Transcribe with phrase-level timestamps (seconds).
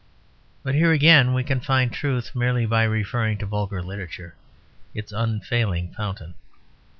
[0.63, 4.33] But here, again, we can find truth merely by referring to vulgar literature
[4.95, 6.33] its unfailing fountain.